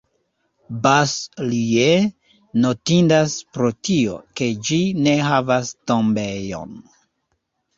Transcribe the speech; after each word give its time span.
Bas-Lieu 0.85 1.91
notindas 2.63 3.35
pro 3.59 3.69
tio, 3.91 4.17
ke 4.41 4.49
ĝi 4.71 4.81
ne 5.09 5.15
havas 5.29 5.71
tombejon. 5.93 6.75